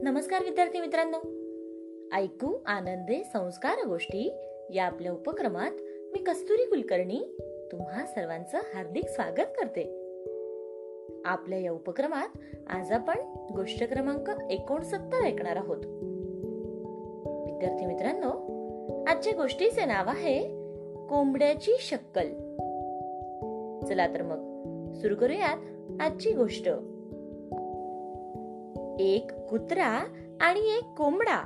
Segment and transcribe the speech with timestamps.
[0.00, 1.16] नमस्कार विद्यार्थी मित्रांनो.
[2.16, 4.34] ऐकू आनंदे संस्कार गोष्टी
[4.74, 5.70] या आपल्या उपक्रमात
[6.12, 7.36] मी कस्तुरी कुलकर्णी
[7.72, 9.82] तुम्हा सर्वांचं हार्दिक स्वागत करते.
[11.24, 12.38] आपल्या या उपक्रमात
[12.70, 13.14] आज आपण
[13.56, 15.86] गोष्ट क्रमांक एकोणसत्तर ऐकणार आहोत.
[17.52, 18.30] विद्यार्थी मित्रांनो
[19.04, 20.44] आजच्या गोष्टीचे नाव आहे
[21.06, 22.28] कोंबड्याची शक्कल.
[23.86, 25.58] चला तर मग सुरू करूयात
[26.00, 26.68] आजची गोष्ट.
[28.98, 30.04] एक कुत्रा
[30.40, 31.44] आणि एक कोंबडा.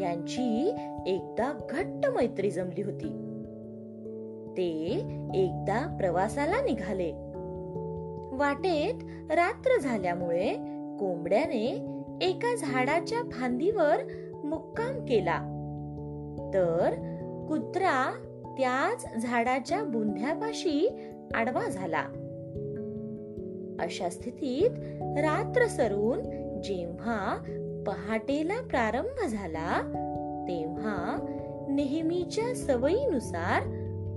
[0.00, 0.68] यांची
[1.06, 3.08] एकदा घट्ट मैत्री जमली होती.
[4.56, 4.94] ते
[5.34, 7.12] एकदा प्रवासाला निघाले.
[8.36, 10.54] वाटेत रात्र झाल्यामुळे
[11.00, 11.66] कोंबड्याने
[12.22, 13.96] एका झाडाच्या फांदीवर
[14.44, 15.38] मुक्काम केला.
[16.54, 16.90] तर
[17.48, 18.12] कुत्रा
[18.44, 20.98] त्याच झाडाच्या बुंध्यापाशी
[21.34, 22.04] आडवा झाला.
[23.80, 27.36] अशा स्थितीत रात्र सरून जेव्हा
[27.86, 29.80] पहाटेला प्रारंभ झाला
[30.48, 31.26] तेव्हा
[31.68, 33.62] नेहमीच्या सवयीनुसार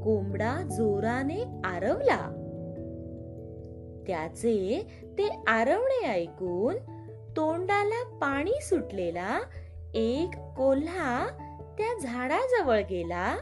[0.03, 2.37] कोंबडा जोराने आरवला.
[4.07, 6.75] त्याचे ते आरवणे ऐकून
[7.37, 9.39] तोंडाला पाणी सुटलेला
[9.93, 11.27] एक कोल्हा
[11.77, 13.37] त्या झाडाजवळ गेला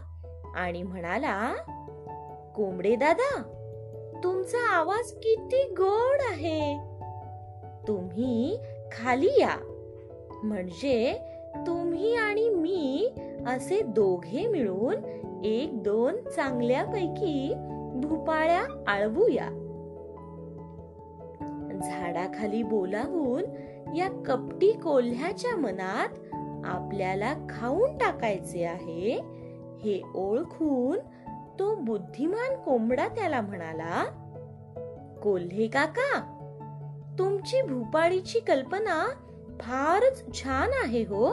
[0.55, 1.53] आणि म्हणाला
[2.55, 3.41] कोंबडे दादा
[4.23, 6.77] तुमचा आवाज किती गोड आहे.
[7.87, 8.59] तुम्ही
[8.91, 9.55] खाली या.
[10.43, 11.19] म्हणजे
[11.67, 13.13] तुम्ही आणि मी
[13.47, 14.95] असे दोघे मिळून
[15.43, 17.53] एक दोन चांगल्यापैकी
[17.95, 19.49] भुपाळ्या आळवूया.
[21.83, 23.43] झाडाखाली बोलावून
[23.95, 26.09] या कपटी कोल्ह्याच्या मनात
[26.65, 29.19] आपल्याला खाऊन टाकायचे आहे
[29.83, 30.97] हे ओळखून
[31.59, 34.03] तो बुद्धिमान कोंबडा त्याला म्हणाला
[35.23, 36.35] कोल्हे काका
[37.19, 39.09] तुमची भूपाळीची कल्पना
[39.59, 41.31] फारच छान आहे हो.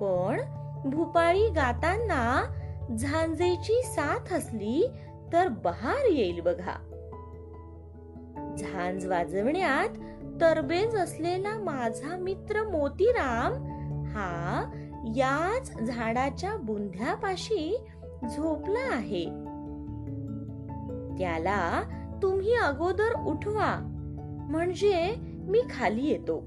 [0.00, 0.40] पण
[0.84, 2.44] भूपाळी गाताना
[2.98, 4.90] झांजेची साथ असली
[5.32, 6.76] तर बहार येईल बघा.
[8.58, 9.88] झांज वाजवण्यात
[10.40, 13.52] तरबेज असलेला माझा मित्र मोतीराम
[14.06, 14.70] हा
[15.16, 17.84] याच झाडाच्या बुंध्यापाशी
[18.36, 19.24] झोपला आहे.
[21.18, 21.82] त्याला
[22.22, 23.92] तुम्ही अगोदर उठवा.
[24.50, 25.14] म्हणजे
[25.48, 26.40] मी खाली येतो.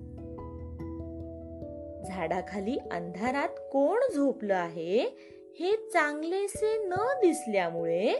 [2.08, 5.18] झाडाखाली अंधारात कोण झोपलं आहे
[5.60, 8.14] हे चांगलेसे न दिसल्यामुळे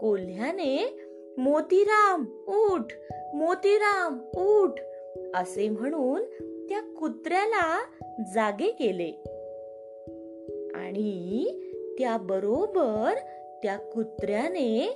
[0.00, 1.00] कोल्ह्याने
[1.38, 2.92] मोतीराम उठ
[3.34, 4.80] मोतीराम उठ
[5.34, 6.22] असे म्हणून
[6.68, 7.78] त्या कुत्र्याला
[8.34, 9.10] जागे केले.
[10.74, 11.44] आणि
[11.98, 13.14] त्या बरोबर
[13.62, 14.86] त्या कुत्र्याने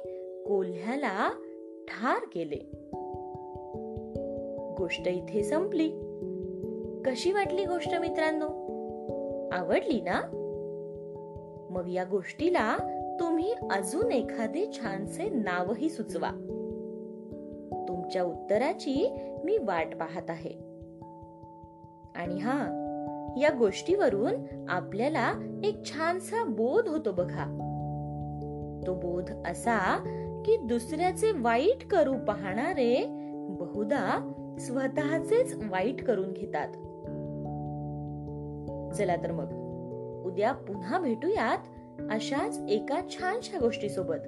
[0.47, 1.31] कोल्ह्याला
[1.89, 2.84] ठार केले.
[4.79, 5.89] गोष्ट इथे संपली.
[7.07, 8.47] कशी वाटली गोष्ट मित्रांनो?
[9.53, 10.21] आवडली ना?
[11.71, 12.77] मग या गोष्टीला
[13.21, 16.31] तुम्ही अजून एखादे छानसे नावही सुचवा.
[17.89, 20.51] तुमच्या उत्तराची मी वाट पाहत आहे.
[22.15, 22.81] आणि हा
[23.41, 24.33] या गोष्टीवरून
[24.69, 25.33] आपल्याला
[25.65, 27.45] एक छानसा बोध होतो बघा.
[28.87, 29.97] तो बोध असा
[30.47, 33.06] की दुसऱ्याचे वाईट करू पाहणारे
[33.49, 36.69] बहुधा स्वतःचेच वाईट करून घेतात.
[38.94, 39.53] चला तर मग
[40.26, 41.59] उद्या पुन्हा भेटूयात
[42.10, 44.26] अशाच एका छानशा गोष्टी सोबत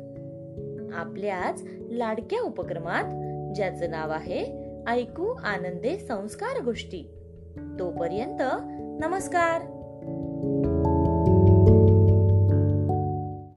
[0.94, 3.04] आपल्याच लाडक्या उपक्रमात
[3.54, 7.03] ज्याचं नाव आहे ऐकू आनंदे संस्कार गोष्टी.
[7.78, 8.42] तोपर्यंत
[9.00, 9.75] नमस्कार!